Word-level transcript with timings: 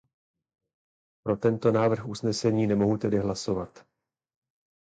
Pro 1.25 1.35
tento 1.37 1.71
návrh 1.71 2.05
usnesení 2.05 2.67
nemohu 2.67 2.97
tedy 2.97 3.19
hlasovat. 3.19 3.85